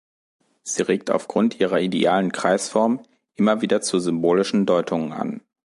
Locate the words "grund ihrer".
1.27-1.79